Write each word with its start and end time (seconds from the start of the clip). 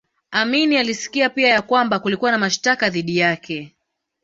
Amin 0.31 0.77
alisikia 0.77 1.29
pia 1.29 1.47
ya 1.49 1.61
kwamba 1.61 1.99
kulikuwa 1.99 2.31
na 2.31 2.37
mashtaka 2.37 2.89
dhidi 2.89 3.17
yake 3.17 3.75